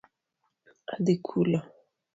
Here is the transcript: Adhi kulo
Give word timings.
Adhi 0.93 1.15
kulo 1.25 1.59